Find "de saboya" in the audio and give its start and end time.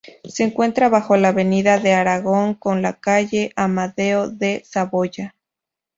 4.31-5.35